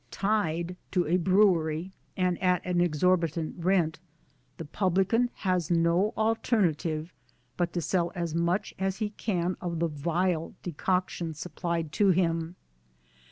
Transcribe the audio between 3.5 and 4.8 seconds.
rent, the